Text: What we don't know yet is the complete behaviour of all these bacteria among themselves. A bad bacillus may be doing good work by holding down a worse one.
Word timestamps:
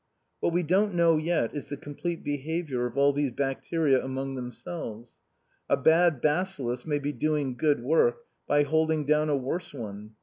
What 0.39 0.51
we 0.51 0.63
don't 0.63 0.95
know 0.95 1.17
yet 1.17 1.53
is 1.53 1.69
the 1.69 1.77
complete 1.77 2.23
behaviour 2.23 2.87
of 2.87 2.97
all 2.97 3.13
these 3.13 3.29
bacteria 3.29 4.03
among 4.03 4.33
themselves. 4.33 5.19
A 5.69 5.77
bad 5.77 6.21
bacillus 6.21 6.87
may 6.87 6.97
be 6.97 7.11
doing 7.11 7.55
good 7.55 7.83
work 7.83 8.25
by 8.47 8.63
holding 8.63 9.05
down 9.05 9.29
a 9.29 9.37
worse 9.37 9.75
one. 9.75 10.15